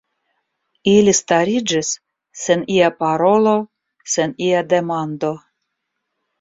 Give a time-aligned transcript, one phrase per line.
[0.93, 1.91] Ili stariĝis
[2.45, 3.55] sen ia parolo,
[4.17, 5.35] sen ia demando.